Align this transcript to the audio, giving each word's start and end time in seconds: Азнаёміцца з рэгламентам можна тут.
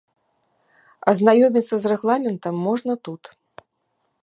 Азнаёміцца 1.11 1.75
з 1.83 1.93
рэгламентам 1.93 2.55
можна 2.69 2.93
тут. 3.09 3.23